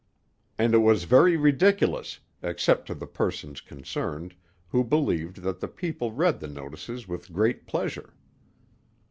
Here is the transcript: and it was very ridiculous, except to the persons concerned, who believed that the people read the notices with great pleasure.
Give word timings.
and 0.57 0.73
it 0.73 0.79
was 0.79 1.03
very 1.03 1.37
ridiculous, 1.37 2.17
except 2.41 2.87
to 2.87 2.95
the 2.95 3.05
persons 3.05 3.61
concerned, 3.61 4.33
who 4.69 4.83
believed 4.83 5.43
that 5.43 5.59
the 5.59 5.67
people 5.67 6.11
read 6.11 6.39
the 6.39 6.47
notices 6.47 7.07
with 7.07 7.31
great 7.31 7.67
pleasure. 7.67 8.15